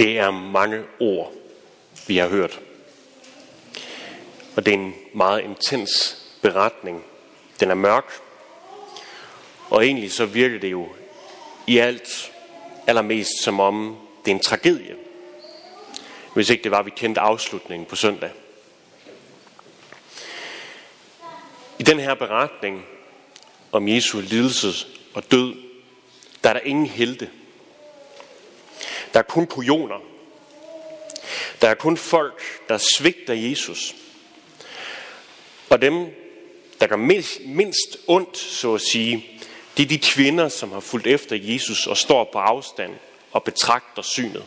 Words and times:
Det 0.00 0.18
er 0.18 0.30
mange 0.30 0.82
ord, 1.00 1.32
vi 2.06 2.16
har 2.16 2.28
hørt. 2.28 2.60
Og 4.56 4.66
det 4.66 4.74
er 4.74 4.78
en 4.78 4.94
meget 5.14 5.40
intens 5.40 5.90
beretning. 6.42 7.04
Den 7.60 7.70
er 7.70 7.74
mørk. 7.74 8.12
Og 9.70 9.86
egentlig 9.86 10.12
så 10.12 10.26
virker 10.26 10.58
det 10.58 10.70
jo 10.70 10.88
i 11.66 11.78
alt 11.78 12.32
allermest 12.86 13.42
som 13.42 13.60
om 13.60 13.96
det 14.24 14.30
er 14.30 14.34
en 14.34 14.42
tragedie. 14.42 14.96
Hvis 16.34 16.50
ikke 16.50 16.64
det 16.64 16.70
var, 16.70 16.82
vi 16.82 16.90
kendte 16.96 17.20
afslutningen 17.20 17.86
på 17.86 17.96
søndag. 17.96 18.30
I 21.78 21.82
den 21.82 21.98
her 21.98 22.14
beretning 22.14 22.86
om 23.72 23.88
Jesu 23.88 24.20
lidelse 24.20 24.86
og 25.14 25.30
død, 25.30 25.54
der 26.44 26.50
er 26.50 26.54
der 26.54 26.60
ingen 26.60 26.86
helte. 26.86 27.30
Der 29.12 29.18
er 29.18 29.22
kun 29.22 29.46
kujoner. 29.46 30.00
Der 31.62 31.68
er 31.68 31.74
kun 31.74 31.96
folk, 31.96 32.42
der 32.68 32.78
svigter 32.98 33.34
Jesus. 33.34 33.94
Og 35.70 35.82
dem, 35.82 36.06
der 36.80 36.86
gør 36.86 36.96
mindst, 36.96 37.40
mindst 37.46 37.98
ondt, 38.06 38.36
så 38.38 38.74
at 38.74 38.80
sige, 38.80 39.26
det 39.76 39.82
er 39.82 39.88
de 39.88 39.98
kvinder, 39.98 40.48
som 40.48 40.72
har 40.72 40.80
fulgt 40.80 41.06
efter 41.06 41.36
Jesus 41.36 41.86
og 41.86 41.96
står 41.96 42.28
på 42.32 42.38
afstand 42.38 42.92
og 43.32 43.44
betragter 43.44 44.02
synet. 44.02 44.44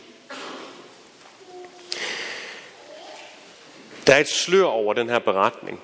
Der 4.06 4.14
er 4.14 4.18
et 4.18 4.28
slør 4.28 4.64
over 4.64 4.94
den 4.94 5.08
her 5.08 5.18
beretning, 5.18 5.80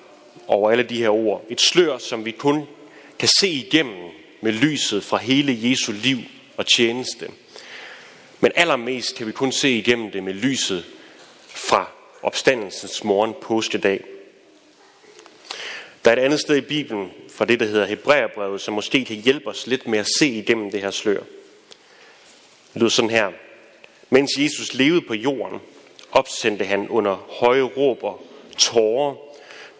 over 0.47 0.71
alle 0.71 0.83
de 0.83 0.97
her 0.97 1.09
ord. 1.09 1.45
Et 1.49 1.61
slør, 1.61 1.97
som 1.97 2.25
vi 2.25 2.31
kun 2.31 2.67
kan 3.19 3.29
se 3.39 3.47
igennem 3.47 4.09
med 4.41 4.51
lyset 4.51 5.03
fra 5.03 5.17
hele 5.17 5.69
Jesu 5.69 5.91
liv 5.91 6.17
og 6.57 6.65
tjeneste. 6.65 7.29
Men 8.41 8.51
allermest 8.55 9.15
kan 9.15 9.27
vi 9.27 9.31
kun 9.31 9.51
se 9.51 9.69
igennem 9.69 10.11
det 10.11 10.23
med 10.23 10.33
lyset 10.33 10.85
fra 11.47 11.91
opstandelsens 12.21 13.03
morgen 13.03 13.33
påskedag. 13.41 14.03
Der 16.05 16.11
er 16.11 16.15
et 16.15 16.19
andet 16.19 16.39
sted 16.39 16.55
i 16.55 16.61
Bibelen, 16.61 17.11
fra 17.33 17.45
det, 17.45 17.59
der 17.59 17.65
hedder 17.65 17.85
Hebræerbrevet, 17.85 18.61
som 18.61 18.73
måske 18.73 19.05
kan 19.05 19.15
hjælpe 19.15 19.47
os 19.47 19.67
lidt 19.67 19.87
med 19.87 19.99
at 19.99 20.07
se 20.19 20.27
igennem 20.27 20.71
det 20.71 20.81
her 20.81 20.91
slør. 20.91 21.19
Det 22.73 22.81
lyder 22.81 22.89
sådan 22.89 23.09
her. 23.09 23.31
Mens 24.09 24.31
Jesus 24.37 24.73
levede 24.73 25.01
på 25.01 25.13
jorden, 25.13 25.59
opsendte 26.11 26.65
han 26.65 26.89
under 26.89 27.15
høje 27.15 27.61
råber, 27.61 28.23
tårer, 28.57 29.15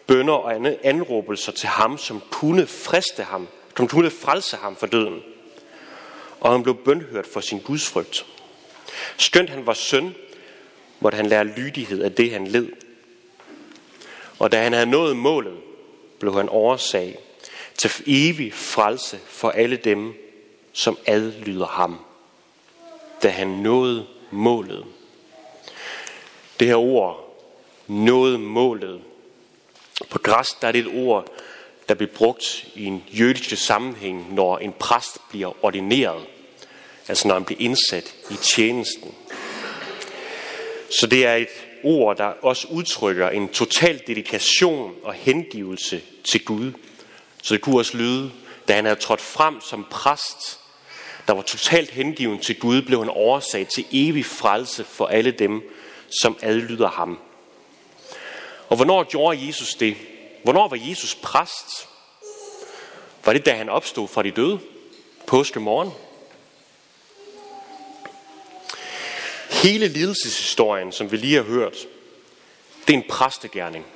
bønder 0.06 0.34
og 0.34 0.76
anråbelser 0.82 1.52
til 1.52 1.68
ham, 1.68 1.98
som 1.98 2.22
kunne 2.30 2.66
friste 2.66 3.22
ham, 3.22 3.48
som 3.76 3.88
kunne 3.88 4.10
frelse 4.10 4.56
ham 4.56 4.76
for 4.76 4.86
døden. 4.86 5.22
Og 6.40 6.52
han 6.52 6.62
blev 6.62 6.76
bønhørt 6.76 7.26
for 7.26 7.40
sin 7.40 7.58
gudsfrygt. 7.58 8.26
Skønt 9.16 9.50
han 9.50 9.66
var 9.66 9.74
søn, 9.74 10.14
måtte 11.00 11.16
han 11.16 11.26
lære 11.26 11.44
lydighed 11.44 12.02
af 12.02 12.12
det, 12.12 12.30
han 12.30 12.46
led. 12.46 12.68
Og 14.38 14.52
da 14.52 14.62
han 14.62 14.72
havde 14.72 14.86
nået 14.86 15.16
målet, 15.16 15.56
blev 16.18 16.34
han 16.34 16.48
oversag 16.48 17.18
til 17.78 17.90
evig 18.06 18.54
frelse 18.54 19.18
for 19.26 19.50
alle 19.50 19.76
dem, 19.76 20.14
som 20.72 20.98
adlyder 21.06 21.66
ham. 21.66 21.98
Da 23.22 23.28
han 23.28 23.48
nåede 23.48 24.06
målet. 24.30 24.84
Det 26.60 26.68
her 26.68 26.76
ord, 26.76 27.38
nåede 27.86 28.38
målet. 28.38 29.00
På 30.10 30.18
græsk 30.18 30.60
der 30.62 30.68
er 30.68 30.72
det 30.72 30.78
et 30.86 31.06
ord, 31.06 31.26
der 31.88 31.94
bliver 31.94 32.12
brugt 32.12 32.66
i 32.74 32.84
en 32.84 33.04
jødisk 33.08 33.56
sammenhæng, 33.56 34.34
når 34.34 34.58
en 34.58 34.72
præst 34.72 35.18
bliver 35.30 35.64
ordineret. 35.64 36.22
Altså 37.08 37.28
når 37.28 37.34
han 37.34 37.44
blev 37.44 37.56
indsat 37.60 38.14
i 38.30 38.34
tjenesten. 38.54 39.14
Så 41.00 41.06
det 41.06 41.26
er 41.26 41.34
et 41.34 41.48
ord, 41.82 42.16
der 42.16 42.24
også 42.24 42.68
udtrykker 42.70 43.28
en 43.28 43.48
total 43.48 44.02
dedikation 44.06 44.94
og 45.02 45.14
hengivelse 45.14 46.00
til 46.24 46.44
Gud. 46.44 46.72
Så 47.42 47.54
det 47.54 47.62
kunne 47.62 47.78
også 47.78 47.96
lyde, 47.96 48.32
da 48.68 48.74
han 48.74 48.84
havde 48.84 49.00
trådt 49.00 49.20
frem 49.20 49.60
som 49.60 49.86
præst, 49.90 50.60
der 51.26 51.32
var 51.32 51.42
totalt 51.42 51.90
hengiven 51.90 52.38
til 52.38 52.58
Gud, 52.58 52.82
blev 52.82 52.98
han 52.98 53.08
oversat 53.08 53.68
til 53.74 53.86
evig 53.92 54.26
frelse 54.26 54.84
for 54.84 55.06
alle 55.06 55.30
dem, 55.30 55.62
som 56.20 56.36
adlyder 56.42 56.88
ham. 56.88 57.18
Og 58.68 58.76
hvornår 58.76 59.04
gjorde 59.04 59.46
Jesus 59.46 59.74
det? 59.74 59.96
Hvornår 60.42 60.68
var 60.68 60.78
Jesus 60.80 61.14
præst? 61.14 61.88
Var 63.24 63.32
det, 63.32 63.46
da 63.46 63.54
han 63.54 63.68
opstod 63.68 64.08
fra 64.08 64.22
de 64.22 64.30
døde? 64.30 64.60
Påske 65.26 65.60
morgen? 65.60 65.90
Hele 69.62 69.88
lidelseshistorien, 69.88 70.92
som 70.92 71.12
vi 71.12 71.16
lige 71.16 71.36
har 71.36 71.42
hørt, 71.42 71.76
det 72.86 72.94
er 72.94 72.98
en 72.98 73.08
præstegærning. 73.08 73.86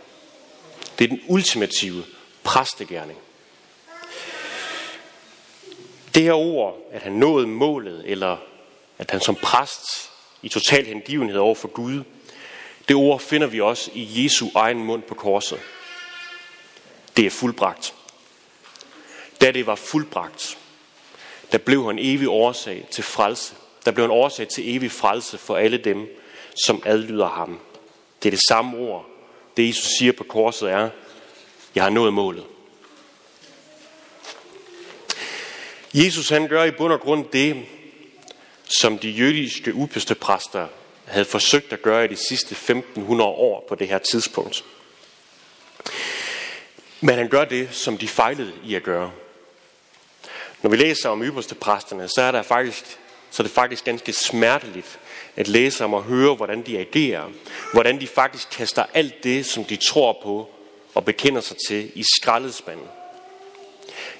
Det 0.98 1.04
er 1.04 1.08
den 1.08 1.20
ultimative 1.28 2.04
præstegærning. 2.42 3.18
Det 6.14 6.22
her 6.22 6.32
ord, 6.32 6.88
at 6.92 7.02
han 7.02 7.12
nåede 7.12 7.46
målet, 7.46 8.02
eller 8.06 8.36
at 8.98 9.10
han 9.10 9.20
som 9.20 9.34
præst 9.34 10.10
i 10.42 10.48
total 10.48 10.86
hengivenhed 10.86 11.38
over 11.38 11.54
for 11.54 11.68
Gud, 11.68 12.02
det 12.88 12.96
ord 12.96 13.20
finder 13.20 13.46
vi 13.46 13.60
også 13.60 13.90
i 13.94 14.24
Jesu 14.24 14.48
egen 14.54 14.84
mund 14.84 15.02
på 15.02 15.14
korset. 15.14 15.60
Det 17.16 17.26
er 17.26 17.30
fuldbragt. 17.30 17.94
Da 19.40 19.52
det 19.52 19.66
var 19.66 19.74
fuldbragt, 19.74 20.58
der 21.52 21.58
blev 21.58 21.86
han 21.86 21.98
evig 21.98 22.28
årsag 22.28 22.86
til 22.90 23.04
frelse. 23.04 23.54
Der 23.86 23.92
blev 23.92 24.04
en 24.04 24.10
årsag 24.10 24.48
til 24.48 24.76
evig 24.76 24.92
frelse 24.92 25.38
for 25.38 25.56
alle 25.56 25.78
dem, 25.78 26.08
som 26.66 26.82
adlyder 26.86 27.28
ham. 27.28 27.60
Det 28.22 28.28
er 28.28 28.30
det 28.30 28.40
samme 28.48 28.78
ord. 28.78 29.06
Det 29.56 29.68
Jesus 29.68 29.88
siger 29.98 30.12
på 30.12 30.24
korset 30.24 30.70
er, 30.70 30.90
jeg 31.74 31.82
har 31.82 31.90
nået 31.90 32.14
målet. 32.14 32.44
Jesus 35.94 36.28
han 36.28 36.48
gør 36.48 36.64
i 36.64 36.70
bund 36.70 36.92
og 36.92 37.00
grund 37.00 37.24
det, 37.32 37.66
som 38.64 38.98
de 38.98 39.10
jødiske 39.10 40.14
præster 40.20 40.66
havde 41.04 41.24
forsøgt 41.24 41.72
at 41.72 41.82
gøre 41.82 42.04
i 42.04 42.08
de 42.08 42.16
sidste 42.28 42.52
1500 42.52 43.30
år 43.30 43.64
på 43.68 43.74
det 43.74 43.88
her 43.88 43.98
tidspunkt. 43.98 44.64
Men 47.00 47.14
han 47.14 47.28
gør 47.28 47.44
det, 47.44 47.68
som 47.72 47.98
de 47.98 48.08
fejlede 48.08 48.52
i 48.64 48.74
at 48.74 48.82
gøre. 48.82 49.12
Når 50.62 50.70
vi 50.70 50.76
læser 50.76 51.08
om 51.08 51.42
præsterne, 51.60 52.08
så 52.08 52.22
er, 52.22 52.32
der 52.32 52.42
faktisk, 52.42 52.98
så 53.30 53.42
er 53.42 53.44
det 53.44 53.54
faktisk 53.54 53.84
ganske 53.84 54.12
smerteligt 54.12 54.98
at 55.36 55.48
læse 55.48 55.84
om 55.84 55.94
og 55.94 56.02
høre, 56.02 56.34
hvordan 56.34 56.62
de 56.62 56.78
agerer. 56.78 57.30
Hvordan 57.72 58.00
de 58.00 58.06
faktisk 58.06 58.50
kaster 58.50 58.84
alt 58.94 59.24
det, 59.24 59.46
som 59.46 59.64
de 59.64 59.76
tror 59.76 60.18
på 60.22 60.50
og 60.94 61.04
bekender 61.04 61.40
sig 61.40 61.56
til 61.68 61.92
i 61.94 62.04
skraldespanden 62.16 62.86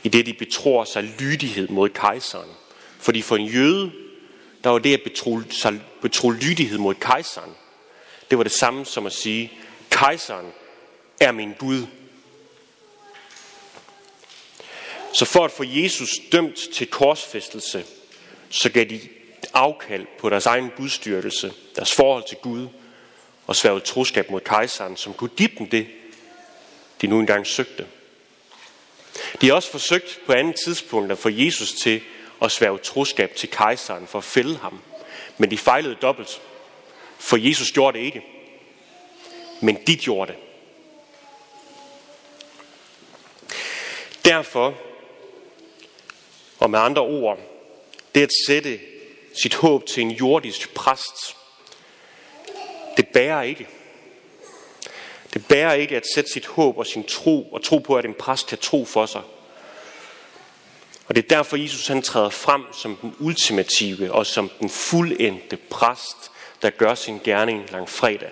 i 0.02 0.08
det 0.08 0.26
de 0.26 0.32
betror 0.32 0.84
sig 0.84 1.02
lydighed 1.02 1.68
mod 1.68 1.88
kejseren. 1.88 2.50
Fordi 2.98 3.22
for 3.22 3.36
en 3.36 3.46
jøde, 3.46 3.92
der 4.64 4.70
var 4.70 4.78
det 4.78 4.94
at 4.94 5.02
betro, 5.04 5.40
sig, 5.50 5.80
betro 6.02 6.30
lydighed 6.30 6.78
mod 6.78 6.94
kejseren, 6.94 7.50
det 8.30 8.38
var 8.38 8.44
det 8.44 8.52
samme 8.52 8.84
som 8.84 9.06
at 9.06 9.12
sige, 9.12 9.52
kejseren 9.90 10.46
er 11.20 11.32
min 11.32 11.52
Gud. 11.58 11.86
Så 15.12 15.24
for 15.24 15.44
at 15.44 15.50
få 15.50 15.64
Jesus 15.66 16.10
dømt 16.32 16.56
til 16.74 16.86
korsfæstelse, 16.86 17.84
så 18.56 18.68
gav 18.70 18.84
de 18.84 19.00
afkald 19.54 20.06
på 20.18 20.30
deres 20.30 20.46
egen 20.46 20.70
gudstyrkelse, 20.76 21.52
deres 21.76 21.94
forhold 21.94 22.24
til 22.28 22.36
Gud, 22.36 22.68
og 23.46 23.56
sværede 23.56 23.80
troskab 23.80 24.30
mod 24.30 24.40
kejseren, 24.40 24.96
som 24.96 25.14
kunne 25.14 25.30
give 25.36 25.50
dem 25.58 25.66
det, 25.66 25.86
de 27.00 27.06
nu 27.06 27.20
engang 27.20 27.46
søgte. 27.46 27.86
De 29.40 29.46
har 29.46 29.54
også 29.54 29.70
forsøgt 29.70 30.20
på 30.26 30.32
andet 30.32 30.56
tidspunkt 30.64 31.12
at 31.12 31.18
få 31.18 31.28
Jesus 31.28 31.72
til 31.72 32.00
at 32.42 32.52
sværge 32.52 32.78
troskab 32.78 33.34
til 33.34 33.50
kejseren 33.50 34.06
for 34.06 34.18
at 34.18 34.24
fælde 34.24 34.56
ham. 34.56 34.82
Men 35.38 35.50
de 35.50 35.58
fejlede 35.58 35.94
dobbelt. 35.94 36.40
For 37.18 37.36
Jesus 37.36 37.72
gjorde 37.72 37.98
det 37.98 38.04
ikke. 38.04 38.22
Men 39.60 39.78
de 39.86 39.96
gjorde 39.96 40.32
det. 40.32 40.40
Derfor, 44.24 44.74
og 46.58 46.70
med 46.70 46.78
andre 46.78 47.02
ord, 47.02 47.38
det 48.16 48.22
at 48.22 48.30
sætte 48.46 48.80
sit 49.42 49.54
håb 49.54 49.86
til 49.86 50.02
en 50.02 50.10
jordisk 50.10 50.74
præst, 50.74 51.36
det 52.96 53.08
bærer 53.08 53.42
ikke. 53.42 53.68
Det 55.34 55.46
bærer 55.46 55.74
ikke 55.74 55.96
at 55.96 56.04
sætte 56.14 56.32
sit 56.32 56.46
håb 56.46 56.78
og 56.78 56.86
sin 56.86 57.04
tro, 57.04 57.42
og 57.52 57.64
tro 57.64 57.78
på, 57.78 57.96
at 57.96 58.04
en 58.04 58.14
præst 58.14 58.46
kan 58.46 58.58
tro 58.58 58.84
for 58.84 59.06
sig. 59.06 59.22
Og 61.08 61.14
det 61.14 61.24
er 61.24 61.28
derfor, 61.28 61.56
Jesus 61.56 61.86
han 61.86 62.02
træder 62.02 62.30
frem 62.30 62.62
som 62.72 62.96
den 62.96 63.14
ultimative 63.18 64.12
og 64.12 64.26
som 64.26 64.50
den 64.60 64.70
fuldendte 64.70 65.56
præst, 65.56 66.30
der 66.62 66.70
gør 66.70 66.94
sin 66.94 67.20
gerning 67.24 67.70
lang 67.72 67.88
fredag. 67.88 68.30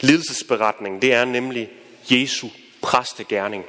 Lidelsesberetningen, 0.00 1.02
det 1.02 1.12
er 1.12 1.24
nemlig 1.24 1.70
Jesu 2.10 2.48
præstegærning. 2.82 3.64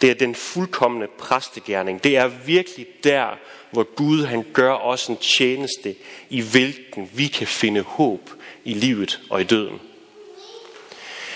Det 0.00 0.10
er 0.10 0.14
den 0.14 0.34
fuldkommende 0.34 1.06
præstegærning. 1.18 2.04
Det 2.04 2.16
er 2.16 2.26
virkelig 2.26 2.86
der, 3.04 3.38
hvor 3.70 3.82
Gud 3.82 4.24
han 4.24 4.46
gør 4.52 4.72
os 4.72 5.06
en 5.06 5.16
tjeneste, 5.16 5.94
i 6.30 6.40
hvilken 6.40 7.10
vi 7.14 7.26
kan 7.26 7.46
finde 7.46 7.80
håb 7.80 8.30
i 8.64 8.74
livet 8.74 9.20
og 9.30 9.40
i 9.40 9.44
døden. 9.44 9.80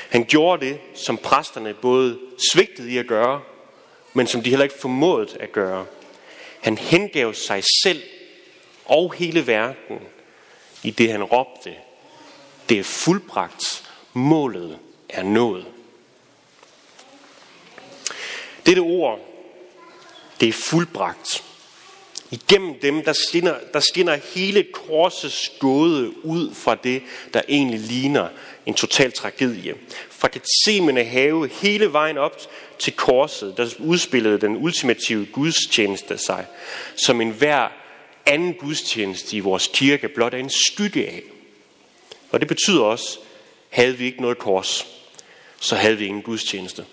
Han 0.08 0.24
gjorde 0.24 0.66
det, 0.66 0.78
som 0.94 1.18
præsterne 1.18 1.74
både 1.74 2.18
svigtede 2.52 2.90
i 2.90 2.98
at 2.98 3.06
gøre, 3.06 3.40
men 4.12 4.26
som 4.26 4.42
de 4.42 4.50
heller 4.50 4.64
ikke 4.64 4.78
formåede 4.80 5.36
at 5.40 5.52
gøre. 5.52 5.86
Han 6.60 6.78
hengav 6.78 7.34
sig 7.34 7.62
selv 7.84 8.02
og 8.84 9.14
hele 9.14 9.46
verden 9.46 9.98
i 10.82 10.90
det 10.90 11.10
han 11.10 11.22
råbte. 11.22 11.74
Det 12.68 12.78
er 12.78 12.84
fuldbragt. 12.84 13.90
Målet 14.12 14.78
er 15.08 15.22
nået. 15.22 15.66
Dette 18.66 18.80
ord, 18.80 19.20
det 20.40 20.48
er 20.48 20.52
fuldbragt. 20.52 21.44
Igennem 22.30 22.74
dem, 22.82 23.04
der 23.04 23.12
skinner, 23.12 23.54
der 23.72 23.80
skinner 23.80 24.18
hele 24.34 24.66
korsets 24.72 25.52
gåde 25.58 26.24
ud 26.24 26.54
fra 26.54 26.74
det, 26.74 27.02
der 27.34 27.42
egentlig 27.48 27.80
ligner 27.80 28.28
en 28.66 28.74
total 28.74 29.12
tragedie. 29.12 29.74
Fra 30.10 30.28
Gethsemane 30.32 31.04
have 31.04 31.48
hele 31.48 31.92
vejen 31.92 32.18
op 32.18 32.40
til 32.78 32.92
korset, 32.92 33.54
der 33.56 33.74
udspillede 33.78 34.40
den 34.40 34.56
ultimative 34.56 35.26
gudstjeneste 35.26 36.18
sig, 36.18 36.46
som 36.96 37.20
enhver 37.20 37.68
anden 38.26 38.54
gudstjeneste 38.54 39.36
i 39.36 39.40
vores 39.40 39.70
kirke 39.72 40.08
blot 40.08 40.34
er 40.34 40.38
en 40.38 40.50
skygge 40.50 41.06
af. 41.06 41.22
Og 42.30 42.40
det 42.40 42.48
betyder 42.48 42.82
også, 42.82 43.18
havde 43.70 43.98
vi 43.98 44.04
ikke 44.04 44.22
noget 44.22 44.38
kors, 44.38 44.86
så 45.60 45.76
havde 45.76 45.98
vi 45.98 46.06
ingen 46.06 46.22
gudstjeneste. 46.22 46.84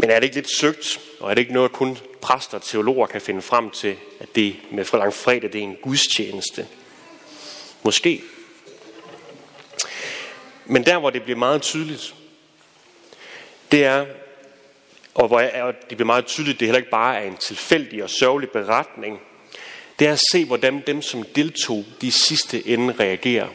Men 0.00 0.10
er 0.10 0.14
det 0.14 0.24
ikke 0.24 0.36
lidt 0.36 0.50
søgt, 0.50 1.00
og 1.20 1.30
er 1.30 1.34
det 1.34 1.40
ikke 1.40 1.52
noget, 1.52 1.72
kun 1.72 1.98
præster 2.20 2.58
og 2.58 2.64
teologer 2.64 3.06
kan 3.06 3.20
finde 3.20 3.42
frem 3.42 3.70
til, 3.70 3.96
at 4.20 4.34
det 4.34 4.56
med 4.70 4.84
fredag 4.84 5.52
det 5.52 5.58
er 5.58 5.62
en 5.62 5.76
gudstjeneste? 5.82 6.66
Måske. 7.82 8.22
Men 10.66 10.86
der, 10.86 10.98
hvor 10.98 11.10
det 11.10 11.22
bliver 11.22 11.38
meget 11.38 11.62
tydeligt, 11.62 12.14
det 13.72 13.84
er, 13.84 14.06
og 15.14 15.28
hvor 15.28 15.40
det 15.40 15.96
bliver 15.96 16.04
meget 16.04 16.26
tydeligt, 16.26 16.60
det 16.60 16.68
heller 16.68 16.78
ikke 16.78 16.90
bare 16.90 17.16
er 17.16 17.26
en 17.26 17.36
tilfældig 17.36 18.02
og 18.02 18.10
sørgelig 18.10 18.50
beretning, 18.50 19.20
det 19.98 20.06
er 20.08 20.12
at 20.12 20.20
se, 20.32 20.44
hvordan 20.44 20.82
dem, 20.86 21.02
som 21.02 21.22
deltog, 21.22 21.84
de 22.00 22.12
sidste 22.12 22.68
ende 22.68 22.94
reagerer. 23.00 23.48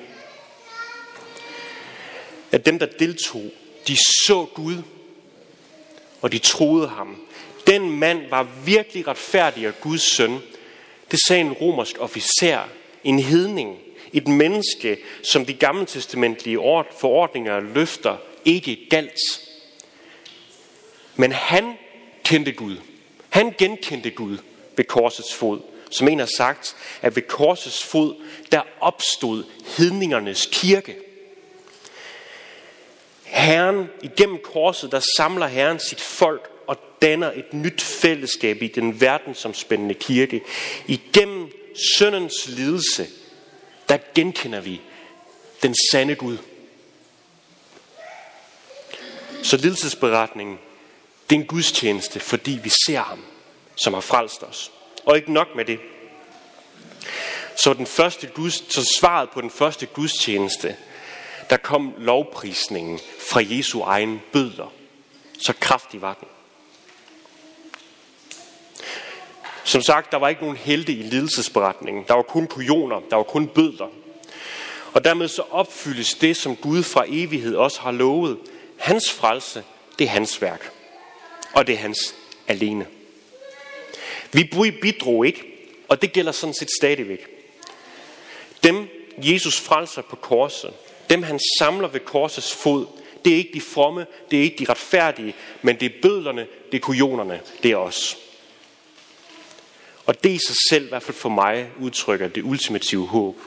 At 2.52 2.66
dem, 2.66 2.80
der 2.80 2.86
deltog, 2.86 3.52
de 3.88 3.96
så 3.98 4.48
Gud, 4.54 4.78
og 6.22 6.32
de 6.32 6.38
troede 6.38 6.88
ham. 6.88 7.16
Den 7.68 7.92
mand 7.92 8.30
var 8.30 8.48
virkelig 8.66 9.08
retfærdig 9.08 9.68
og 9.68 9.74
Guds 9.82 10.16
søn. 10.16 10.40
Det 11.12 11.20
sagde 11.28 11.42
en 11.42 11.54
romersk 11.54 11.96
officer, 12.00 12.60
en 13.04 13.20
hedning, 13.20 13.78
et 14.14 14.28
menneske, 14.28 14.98
som 15.24 15.46
de 15.46 15.54
gamle 15.54 15.86
testamentlige 15.86 16.58
forordninger 17.00 17.60
løfter 17.60 18.18
ikke 18.46 18.88
galt. 18.90 19.20
Men 21.16 21.32
han 21.32 21.74
kendte 22.24 22.52
Gud. 22.52 22.78
Han 23.30 23.54
genkendte 23.58 24.10
Gud 24.10 24.38
ved 24.78 24.86
korsets 24.86 25.34
fod. 25.34 25.60
Som 25.90 26.08
en 26.08 26.20
har 26.20 26.30
sagt, 26.38 26.76
at 27.02 27.16
ved 27.16 27.24
korsets 27.24 27.84
fod, 27.84 28.16
der 28.52 28.62
opstod 28.80 29.44
hedningernes 29.78 30.50
kirke. 30.52 30.96
Herren, 33.36 33.90
igennem 34.02 34.40
korset, 34.44 34.92
der 34.92 35.02
samler 35.18 35.48
Herren 35.48 35.80
sit 35.80 36.02
folk 36.02 36.50
og 36.68 36.78
danner 37.02 37.32
et 37.32 37.54
nyt 37.54 37.82
fællesskab 37.82 38.62
i 38.62 38.68
den 38.68 39.02
verdensomspændende 39.02 39.94
kirke. 39.94 40.42
Igennem 40.88 41.52
søndens 41.98 42.48
lidelse, 42.48 43.08
der 43.90 43.98
genkender 44.16 44.60
vi 44.60 44.82
den 45.64 45.76
sande 45.92 46.16
Gud. 46.16 46.38
Så 49.44 49.58
lidelsesberetningen, 49.58 50.60
det 51.30 51.36
er 51.36 51.40
en 51.40 51.48
gudstjeneste, 51.48 52.20
fordi 52.20 52.60
vi 52.64 52.72
ser 52.86 53.00
ham, 53.00 53.26
som 53.76 53.94
har 53.94 54.02
frelst 54.02 54.44
os. 54.44 54.72
Og 55.06 55.16
ikke 55.16 55.34
nok 55.34 55.48
med 55.56 55.66
det. 55.66 55.80
Så, 57.58 57.74
den 57.74 57.86
første 57.86 58.28
Guds, 58.28 58.74
så 58.74 58.96
svaret 59.00 59.30
på 59.30 59.42
den 59.42 59.50
første 59.50 59.86
gudstjeneste, 59.86 60.76
der 61.50 61.58
kom 61.58 61.94
lovprisningen 61.98 63.00
fra 63.32 63.42
Jesu 63.44 63.82
egen 63.82 64.22
bødler. 64.32 64.74
Så 65.40 65.54
kraftig 65.60 66.02
var 66.02 66.14
den. 66.14 66.28
Som 69.64 69.82
sagt, 69.82 70.12
der 70.12 70.18
var 70.18 70.30
ikke 70.30 70.42
nogen 70.42 70.58
helte 70.58 70.92
i 70.92 71.02
lidelsesberetningen. 71.02 72.06
Der 72.08 72.14
var 72.14 72.22
kun 72.22 72.48
kujoner, 72.48 73.02
der 73.10 73.16
var 73.16 73.24
kun 73.24 73.48
bødler. 73.48 73.88
Og 74.94 75.04
dermed 75.04 75.28
så 75.28 75.44
opfyldes 75.52 76.14
det, 76.14 76.38
som 76.38 76.56
Gud 76.56 76.84
fra 76.84 77.06
evighed 77.08 77.56
også 77.56 77.80
har 77.82 77.92
lovet. 77.92 78.38
Hans 78.78 79.12
frelse, 79.12 79.64
det 80.00 80.06
er 80.06 80.10
hans 80.10 80.42
værk. 80.42 80.72
Og 81.54 81.68
det 81.68 81.74
er 81.74 81.80
hans 81.80 82.16
alene. 82.48 82.88
Vi 84.32 84.44
bidrog 84.82 85.26
ikke, 85.26 85.44
og 85.88 86.02
det 86.02 86.12
gælder 86.14 86.32
sådan 86.32 86.54
set 86.54 86.70
stadigvæk. 86.80 87.28
Dem, 88.64 88.88
Jesus 89.18 89.60
frelser 89.60 90.02
på 90.02 90.16
korset, 90.16 90.74
dem 91.10 91.24
han 91.24 91.40
samler 91.60 91.88
ved 91.88 92.00
korsets 92.00 92.56
fod, 92.56 92.86
det 93.26 93.34
er 93.34 93.38
ikke 93.38 93.54
de 93.54 93.62
fromme, 93.62 94.06
det 94.32 94.40
er 94.40 94.44
ikke 94.44 94.66
de 94.66 94.72
retfærdige, 94.72 95.36
men 95.62 95.80
det 95.80 95.86
er 95.86 96.02
bødlerne, 96.02 96.48
det 96.72 96.78
er 96.78 96.82
kujonerne, 96.82 97.42
det 97.64 97.72
er 97.72 97.78
os. 97.78 98.18
Og 100.06 100.24
det 100.24 100.30
i 100.30 100.40
sig 100.48 100.56
selv, 100.70 100.86
i 100.86 100.90
hvert 100.90 101.04
fald 101.04 101.18
for 101.18 101.30
mig, 101.30 101.70
udtrykker 101.80 102.28
det 102.28 102.44
ultimative 102.44 103.08
håb. 103.08 103.38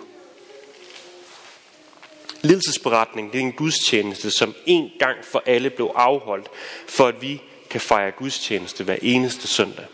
Lidelsesberetning, 2.42 3.32
det 3.32 3.38
er 3.38 3.42
en 3.42 3.52
gudstjeneste, 3.52 4.30
som 4.30 4.54
en 4.66 4.90
gang 4.98 5.24
for 5.24 5.42
alle 5.46 5.70
blev 5.70 5.92
afholdt, 5.94 6.48
for 6.88 7.06
at 7.06 7.22
vi 7.22 7.42
kan 7.70 7.80
fejre 7.80 8.10
gudstjeneste 8.10 8.84
hver 8.84 8.96
eneste 9.02 9.48
søndag. 9.48 9.84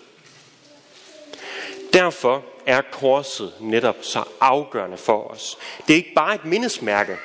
Derfor 1.93 2.45
er 2.67 2.81
korset 2.93 3.53
netop 3.61 3.97
så 4.03 4.25
afgørende 4.41 4.97
for 4.97 5.31
os. 5.31 5.59
Det 5.87 5.93
er 5.93 5.97
ikke 5.97 6.15
bare 6.15 6.35
et 6.35 6.45
mindesmærke. 6.45 7.17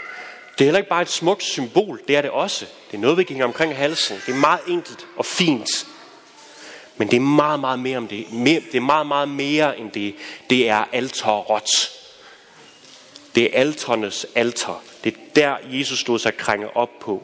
Det 0.59 0.65
er 0.65 0.67
heller 0.67 0.79
ikke 0.79 0.89
bare 0.89 1.01
et 1.01 1.09
smukt 1.09 1.43
symbol. 1.43 2.01
Det 2.07 2.15
er 2.15 2.21
det 2.21 2.31
også. 2.31 2.65
Det 2.91 2.97
er 2.97 3.01
noget, 3.01 3.17
vi 3.17 3.23
gik 3.23 3.41
omkring 3.41 3.75
halsen. 3.75 4.21
Det 4.25 4.31
er 4.31 4.37
meget 4.37 4.59
enkelt 4.67 5.07
og 5.17 5.25
fint. 5.25 5.87
Men 6.97 7.07
det 7.07 7.15
er 7.15 7.21
meget, 7.21 7.59
meget 7.59 7.79
mere 7.79 7.97
om 7.97 8.07
det. 8.07 8.25
Det 8.71 8.75
er 8.75 8.79
meget, 8.79 9.07
meget 9.07 9.29
mere 9.29 9.79
end 9.79 9.91
det. 9.91 10.15
Det 10.49 10.69
er 10.69 10.85
alteret. 10.91 11.91
Det 13.35 13.43
er 13.43 13.49
alternes 13.59 14.25
alter. 14.35 14.83
Det 15.03 15.13
er 15.13 15.17
der, 15.35 15.57
Jesus 15.63 15.99
stod 15.99 16.19
sig 16.19 16.37
krænge 16.37 16.77
op 16.77 16.99
på. 16.99 17.23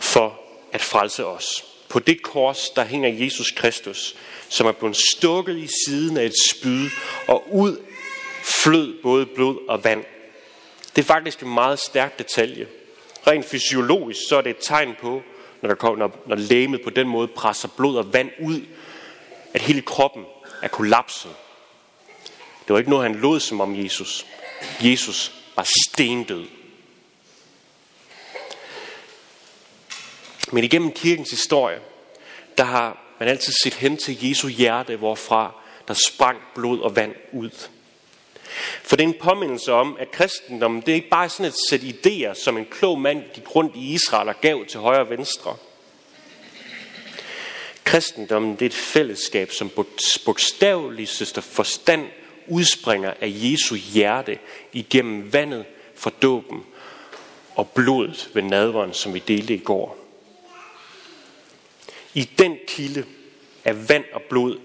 For 0.00 0.40
at 0.72 0.82
frelse 0.82 1.26
os. 1.26 1.64
På 1.88 1.98
det 1.98 2.22
kors, 2.22 2.70
der 2.70 2.84
hænger 2.84 3.24
Jesus 3.24 3.50
Kristus, 3.50 4.14
som 4.48 4.66
er 4.66 4.72
blevet 4.72 4.96
stukket 5.16 5.56
i 5.56 5.68
siden 5.86 6.16
af 6.16 6.24
et 6.24 6.34
spyd, 6.50 6.90
og 7.26 7.54
ud 7.54 7.76
flød 8.62 9.02
både 9.02 9.26
blod 9.26 9.68
og 9.68 9.84
vand. 9.84 10.04
Det 10.96 11.02
er 11.02 11.06
faktisk 11.06 11.42
en 11.42 11.54
meget 11.54 11.78
stærk 11.78 12.18
detalje. 12.18 12.66
Rent 13.26 13.44
fysiologisk 13.44 14.20
så 14.28 14.36
er 14.36 14.40
det 14.40 14.50
et 14.50 14.56
tegn 14.60 14.94
på, 15.00 15.22
når, 15.62 15.68
der 15.68 15.76
kommer, 15.76 15.98
når, 15.98 16.22
når 16.26 16.36
lægemet 16.36 16.82
på 16.84 16.90
den 16.90 17.08
måde 17.08 17.28
presser 17.28 17.68
blod 17.76 17.96
og 17.96 18.12
vand 18.12 18.30
ud, 18.40 18.60
at 19.54 19.62
hele 19.62 19.82
kroppen 19.82 20.24
er 20.62 20.68
kollapset. 20.68 21.30
Det 22.68 22.72
var 22.72 22.78
ikke 22.78 22.90
noget, 22.90 23.10
han 23.10 23.20
lod 23.20 23.40
som 23.40 23.60
om 23.60 23.84
Jesus. 23.84 24.26
Jesus 24.80 25.32
var 25.56 25.66
stendød. 25.88 26.46
Men 30.52 30.64
igennem 30.64 30.92
kirkens 30.92 31.30
historie, 31.30 31.80
der 32.58 32.64
har 32.64 33.14
man 33.18 33.28
altid 33.28 33.52
set 33.62 33.74
hen 33.74 33.96
til 33.96 34.28
Jesu 34.28 34.48
hjerte, 34.48 34.96
hvorfra 34.96 35.54
der 35.88 35.94
sprang 36.08 36.38
blod 36.54 36.80
og 36.80 36.96
vand 36.96 37.14
ud. 37.32 37.50
For 38.82 38.96
det 38.96 39.04
er 39.04 39.08
en 39.08 39.20
påmindelse 39.20 39.72
om, 39.72 39.96
at 40.00 40.10
kristendommen 40.10 40.80
det 40.80 40.88
er 40.88 40.94
ikke 40.94 41.08
bare 41.08 41.28
sådan 41.28 41.46
et 41.46 41.54
sæt 41.70 41.80
idéer, 41.80 42.34
som 42.34 42.56
en 42.56 42.66
klog 42.70 43.00
mand 43.00 43.22
gik 43.34 43.56
rundt 43.56 43.76
i 43.76 43.94
Israel 43.94 44.28
og 44.28 44.40
gav 44.40 44.66
til 44.66 44.80
højre 44.80 45.00
og 45.00 45.10
venstre. 45.10 45.56
Kristendommen 47.84 48.52
det 48.52 48.62
er 48.62 48.66
et 48.66 48.74
fællesskab, 48.74 49.52
som 49.52 49.70
bogstaveligt 50.24 51.38
forstand 51.42 52.06
udspringer 52.46 53.14
af 53.20 53.32
Jesu 53.34 53.74
hjerte 53.74 54.38
igennem 54.72 55.32
vandet 55.32 55.64
fra 55.94 56.10
dåben 56.22 56.64
og 57.54 57.68
blodet 57.68 58.30
ved 58.34 58.42
nadveren, 58.42 58.94
som 58.94 59.14
vi 59.14 59.18
delte 59.18 59.54
i 59.54 59.58
går. 59.58 59.98
I 62.14 62.30
den 62.38 62.58
kilde 62.68 63.04
af 63.64 63.88
vand 63.88 64.04
og 64.12 64.22
blod, 64.22 64.58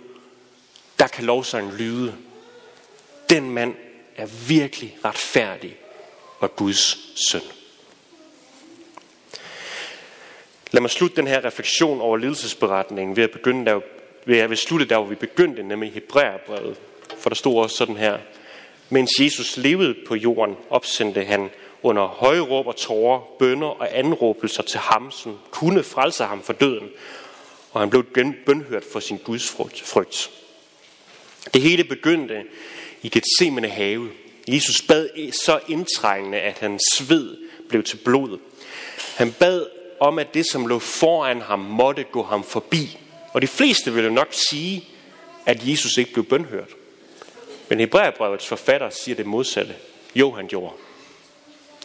der 0.99 1.07
kan 1.07 1.25
lovsangen 1.25 1.77
lyde. 1.77 2.15
Den 3.29 3.49
mand 3.49 3.75
er 4.15 4.25
virkelig 4.47 4.97
retfærdig 5.05 5.77
og 6.39 6.55
Guds 6.55 6.97
søn. 7.29 7.41
Lad 10.71 10.81
mig 10.81 10.89
slutte 10.89 11.15
den 11.15 11.27
her 11.27 11.45
refleksion 11.45 12.01
over 12.01 12.17
lidelsesberetningen 12.17 13.15
ved 13.15 13.23
at, 13.23 13.31
begynde 13.31 13.65
der, 13.65 13.79
ved 14.25 14.37
at 14.37 14.57
slutte 14.57 14.85
der, 14.85 14.97
hvor 14.97 15.07
vi 15.07 15.15
begyndte, 15.15 15.63
nemlig 15.63 15.93
Hebræerbrevet. 15.93 16.77
For 17.17 17.29
der 17.29 17.35
stod 17.35 17.63
også 17.63 17.75
sådan 17.75 17.97
her. 17.97 18.17
Mens 18.89 19.11
Jesus 19.19 19.57
levede 19.57 19.95
på 20.07 20.15
jorden, 20.15 20.55
opsendte 20.69 21.23
han 21.23 21.49
under 21.83 22.07
høje 22.07 22.39
råb 22.39 22.67
og 22.67 22.75
tårer, 22.75 23.21
bønder 23.39 23.67
og 23.67 23.97
anråbelser 23.99 24.63
til 24.63 24.79
ham, 24.79 25.11
som 25.11 25.39
kunne 25.51 25.83
frelse 25.83 26.23
ham 26.23 26.41
for 26.41 26.53
døden. 26.53 26.89
Og 27.71 27.81
han 27.81 27.89
blev 27.89 28.03
bønhørt 28.45 28.83
for 28.91 28.99
sin 28.99 29.17
Guds 29.17 29.49
frygt. 29.85 30.31
Det 31.53 31.61
hele 31.61 31.83
begyndte 31.83 32.43
i 33.03 33.09
Gethsemane 33.09 33.69
have. 33.69 34.09
Jesus 34.47 34.81
bad 34.81 35.31
så 35.31 35.59
indtrængende, 35.67 36.37
at 36.37 36.57
hans 36.57 36.83
sved 36.93 37.37
blev 37.69 37.83
til 37.83 37.97
blod. 37.97 38.39
Han 39.15 39.31
bad 39.31 39.65
om, 39.99 40.19
at 40.19 40.33
det, 40.33 40.45
som 40.45 40.67
lå 40.67 40.79
foran 40.79 41.41
ham, 41.41 41.59
måtte 41.59 42.03
gå 42.03 42.23
ham 42.23 42.43
forbi. 42.43 42.97
Og 43.33 43.41
de 43.41 43.47
fleste 43.47 43.93
ville 43.93 44.13
nok 44.13 44.27
sige, 44.31 44.87
at 45.45 45.67
Jesus 45.67 45.97
ikke 45.97 46.13
blev 46.13 46.25
bønhørt. 46.25 46.69
Men 47.69 47.79
Hebræerbrevets 47.79 48.47
forfatter 48.47 48.89
siger 48.89 49.15
det 49.15 49.25
modsatte. 49.25 49.75
Jo, 50.15 50.31
han 50.31 50.47
gjorde. 50.47 50.73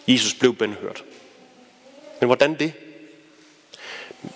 Jesus 0.09 0.35
blev 0.35 0.55
bønhørt. 0.55 1.05
Men 2.21 2.27
hvordan 2.27 2.59
det? 2.59 2.73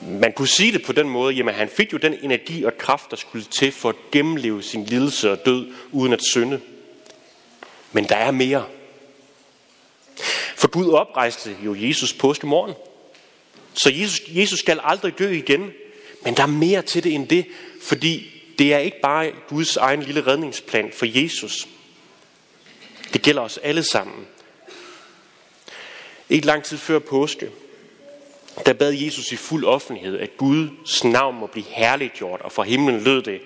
Man 0.00 0.32
kunne 0.32 0.48
sige 0.48 0.72
det 0.72 0.84
på 0.84 0.92
den 0.92 1.08
måde, 1.08 1.34
jamen 1.34 1.54
han 1.54 1.68
fik 1.68 1.92
jo 1.92 1.98
den 1.98 2.14
energi 2.22 2.64
og 2.64 2.78
kraft, 2.78 3.10
der 3.10 3.16
skulle 3.16 3.44
til 3.44 3.72
for 3.72 3.88
at 3.88 3.94
gennemleve 4.12 4.62
sin 4.62 4.84
lidelse 4.84 5.30
og 5.30 5.46
død 5.46 5.72
uden 5.92 6.12
at 6.12 6.22
synde. 6.22 6.60
Men 7.92 8.08
der 8.08 8.16
er 8.16 8.30
mere. 8.30 8.66
For 10.56 10.68
Gud 10.68 10.90
oprejste 10.90 11.56
jo 11.64 11.74
Jesus 11.74 12.12
påske 12.12 12.46
morgen. 12.46 12.74
Så 13.74 13.90
Jesus, 13.94 14.20
Jesus 14.28 14.58
skal 14.58 14.80
aldrig 14.82 15.18
dø 15.18 15.30
igen. 15.30 15.72
Men 16.24 16.36
der 16.36 16.42
er 16.42 16.46
mere 16.46 16.82
til 16.82 17.04
det 17.04 17.14
end 17.14 17.28
det, 17.28 17.46
fordi 17.82 18.42
det 18.58 18.74
er 18.74 18.78
ikke 18.78 19.00
bare 19.00 19.32
Guds 19.48 19.76
egen 19.76 20.02
lille 20.02 20.26
redningsplan 20.26 20.92
for 20.92 21.06
Jesus. 21.22 21.68
Det 23.12 23.22
gælder 23.22 23.42
os 23.42 23.58
alle 23.58 23.82
sammen. 23.82 24.26
Ikke 26.28 26.46
lang 26.46 26.64
tid 26.64 26.78
før 26.78 26.98
påske, 26.98 27.50
der 28.66 28.72
bad 28.72 28.92
Jesus 28.92 29.32
i 29.32 29.36
fuld 29.36 29.64
offentlighed, 29.64 30.18
at 30.18 30.36
Guds 30.36 31.04
navn 31.04 31.38
må 31.38 31.46
blive 31.46 31.66
herliggjort, 31.68 32.40
og 32.40 32.52
fra 32.52 32.62
himlen 32.62 33.00
lød 33.00 33.22
det, 33.22 33.40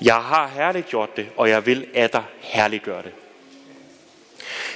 jeg 0.00 0.14
har 0.22 0.48
herliggjort 0.48 1.16
det, 1.16 1.28
og 1.36 1.48
jeg 1.48 1.66
vil 1.66 1.86
af 1.94 2.10
dig 2.10 2.24
herliggøre 2.40 3.02
det. 3.02 3.12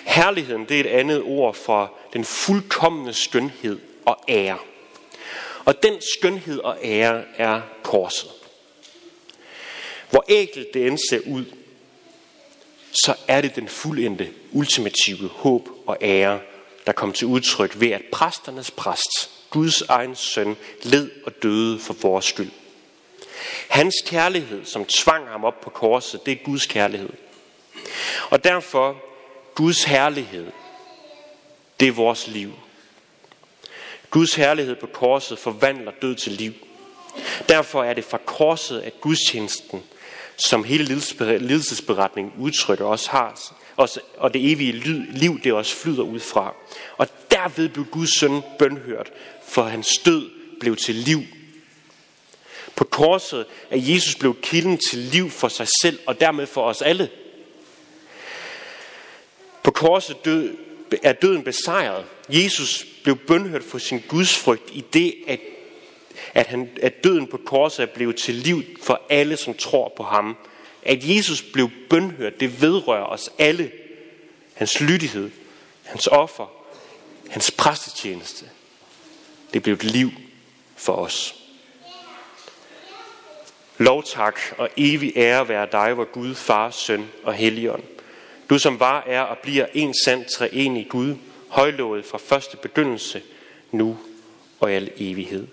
Herligheden, 0.07 0.65
det 0.65 0.77
er 0.77 0.81
et 0.81 0.99
andet 0.99 1.23
ord 1.23 1.55
for 1.55 1.93
den 2.13 2.25
fuldkommende 2.25 3.13
skønhed 3.13 3.79
og 4.05 4.19
ære. 4.29 4.59
Og 5.65 5.83
den 5.83 5.95
skønhed 6.17 6.59
og 6.59 6.79
ære 6.83 7.23
er 7.37 7.61
korset. 7.83 8.31
Hvor 10.11 10.25
ægelt 10.29 10.75
det 10.75 10.87
end 10.87 10.99
ser 11.11 11.21
ud, 11.27 11.45
så 12.93 13.15
er 13.29 13.41
det 13.41 13.57
den 13.57 13.69
fuldendte, 13.69 14.29
ultimative 14.53 15.29
håb 15.29 15.69
og 15.87 15.97
ære, 16.01 16.41
der 16.87 16.93
kom 16.93 17.13
til 17.13 17.27
udtryk 17.27 17.81
ved, 17.81 17.91
at 17.91 18.03
præsternes 18.13 18.71
præst, 18.71 19.31
Guds 19.51 19.83
egen 19.83 20.17
søn, 20.17 20.57
led 20.83 21.11
og 21.25 21.43
døde 21.43 21.79
for 21.79 21.95
vores 21.95 22.25
skyld. 22.25 22.51
Hans 23.69 23.95
kærlighed, 24.07 24.65
som 24.65 24.85
tvang 24.85 25.29
ham 25.29 25.45
op 25.45 25.61
på 25.61 25.71
korset, 25.71 26.27
det 26.27 26.33
er 26.33 26.45
Guds 26.45 26.67
kærlighed. 26.67 27.11
Og 28.31 28.45
derfor, 28.45 29.03
Guds 29.57 29.85
herlighed, 29.85 30.47
det 31.81 31.89
er 31.89 31.93
vores 31.93 32.27
liv. 32.27 32.53
Guds 34.11 34.35
herlighed 34.35 34.77
på 34.77 34.87
korset 34.87 35.39
forvandler 35.39 35.93
død 36.03 36.15
til 36.15 36.33
liv. 36.33 36.53
Derfor 37.49 37.85
er 37.85 37.95
det 37.95 38.05
fra 38.05 38.19
korset, 38.27 38.81
at 38.81 39.01
gudstjenesten, 39.01 39.83
som 40.37 40.65
hele 40.65 40.85
lidelsesberetningen 41.39 42.33
udtrykker, 42.39 42.85
også 42.85 43.11
har, 43.11 43.41
også, 43.77 44.01
og 44.17 44.35
det 44.35 44.53
evige 44.53 44.73
liv, 45.13 45.41
det 45.45 45.53
også 45.53 45.77
flyder 45.77 46.03
ud 46.03 46.21
fra. 46.21 46.55
Og 46.97 47.09
derved 47.31 47.69
blev 47.69 47.85
Guds 47.85 48.21
søn 48.21 48.43
bønhørt, 48.59 49.13
for 49.49 49.63
hans 49.63 49.89
død 50.05 50.31
blev 50.61 50.77
til 50.77 50.95
liv. 50.95 51.23
På 52.77 52.85
korset 52.85 53.47
er 53.71 53.79
Jesus 53.79 54.15
blev 54.15 54.37
kilden 54.43 54.79
til 54.91 54.99
liv 54.99 55.31
for 55.31 55.49
sig 55.49 55.67
selv, 55.83 55.99
og 56.07 56.21
dermed 56.21 56.47
for 56.47 56.63
os 56.63 56.83
alle. 56.83 57.11
På 59.67 59.71
korset 59.71 60.25
død, 60.25 60.57
er 61.03 61.13
døden 61.13 61.43
besejret. 61.43 62.05
Jesus 62.29 62.87
blev 63.03 63.17
bønhørt 63.17 63.63
for 63.63 63.79
sin 63.79 64.03
gudsfrygt 64.09 64.71
i 64.73 64.85
det, 64.93 65.15
at, 65.27 65.41
at, 66.35 66.47
han, 66.47 66.71
at 66.83 67.05
døden 67.05 67.27
på 67.27 67.41
korset 67.47 67.83
er 67.83 67.87
blevet 67.87 68.17
til 68.17 68.35
liv 68.35 68.63
for 68.83 69.01
alle, 69.11 69.37
som 69.37 69.55
tror 69.55 69.93
på 69.97 70.03
ham. 70.03 70.37
At 70.83 70.99
Jesus 71.09 71.43
blev 71.43 71.71
bønhørt, 71.91 72.41
det 72.41 72.63
vedrører 72.63 73.05
os 73.05 73.31
alle. 73.39 73.71
Hans 74.55 74.81
lydighed, 74.81 75.31
hans 75.83 76.07
offer, 76.07 76.53
hans 77.31 77.51
præstetjeneste. 77.51 78.45
Det 79.53 79.63
blev 79.63 79.75
et 79.75 79.85
liv 79.85 80.11
for 80.77 80.93
os. 80.93 81.35
Lovtak 83.79 84.41
og 84.59 84.69
evig 84.77 85.13
ære 85.17 85.49
være 85.49 85.69
dig, 85.73 85.97
vor 85.97 86.05
Gud, 86.05 86.35
Far, 86.35 86.71
Søn 86.71 87.09
og 87.25 87.35
Helligånd. 87.35 87.83
Du 88.51 88.59
som 88.59 88.81
var, 88.81 89.05
er 89.07 89.21
og 89.21 89.39
bliver 89.39 89.67
en 89.75 89.95
sand 90.05 90.25
treenig 90.37 90.87
Gud, 90.89 91.15
højlovet 91.49 92.05
fra 92.05 92.19
første 92.19 92.57
begyndelse, 92.57 93.23
nu 93.71 93.99
og 94.61 94.73
i 94.73 94.75
al 94.75 94.91
evighed. 94.97 95.47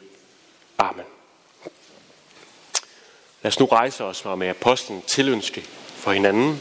Amen. 0.78 1.06
Lad 3.42 3.52
os 3.52 3.60
nu 3.60 3.66
rejse 3.66 4.04
os 4.04 4.26
og 4.26 4.38
med 4.38 4.48
apostlen 4.48 5.02
tilønske 5.08 5.62
for 5.96 6.12
hinanden. 6.12 6.60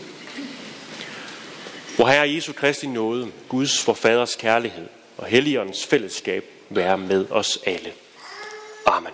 Hvor 1.97 2.07
Herre 2.07 2.31
Jesu 2.31 2.53
Kristi 2.53 2.87
nåde, 2.87 3.33
Guds 3.49 3.83
for 3.83 3.95
Faders 3.95 4.37
kærlighed 4.37 4.87
og 5.19 5.27
Helligåndens 5.27 5.87
fællesskab 5.87 6.45
være 6.69 6.99
med 6.99 7.31
os 7.31 7.59
alle. 7.67 7.93
Amen. 8.87 9.13